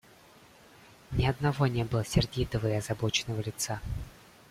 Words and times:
Ни 1.11 1.27
одного 1.27 1.67
не 1.67 1.83
было 1.83 2.03
сердитого 2.03 2.67
и 2.69 2.73
озабоченного 2.73 3.41
лица. 3.41 3.79